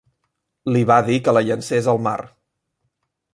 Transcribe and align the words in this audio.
Li 0.75 0.79
va 0.91 0.97
dir 1.09 1.17
que 1.27 1.35
la 1.39 1.43
llencés 1.49 1.91
al 1.93 2.01
mar. 2.07 2.17